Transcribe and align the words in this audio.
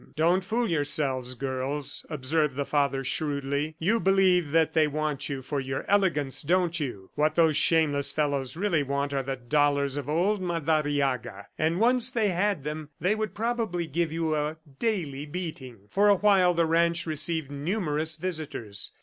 "Don't 0.15 0.43
fool 0.43 0.67
yourselves, 0.67 1.35
girls!" 1.35 2.07
observed 2.09 2.55
the 2.55 2.65
father 2.65 3.03
shrewdly. 3.03 3.75
"You 3.77 3.99
believe 3.99 4.49
that 4.49 4.73
they 4.73 4.87
want 4.87 5.29
you 5.29 5.43
for 5.43 5.59
your 5.59 5.85
elegance, 5.87 6.41
don't 6.41 6.79
you?... 6.79 7.11
What 7.13 7.35
those 7.35 7.55
shameless 7.55 8.11
fellows 8.11 8.55
really 8.57 8.81
want 8.81 9.13
are 9.13 9.21
the 9.21 9.35
dollars 9.35 9.97
of 9.97 10.09
old 10.09 10.41
Madariaga, 10.41 11.45
and 11.55 11.79
once 11.79 12.09
they 12.09 12.29
had 12.29 12.63
them, 12.63 12.89
they 12.99 13.13
would 13.13 13.35
probably 13.35 13.85
give 13.85 14.11
you 14.11 14.33
a 14.35 14.57
daily 14.79 15.27
beating." 15.27 15.81
For 15.91 16.09
a 16.09 16.15
while 16.15 16.55
the 16.55 16.65
ranch 16.65 17.05
received 17.05 17.51
numerous 17.51 18.15
visitors. 18.15 18.93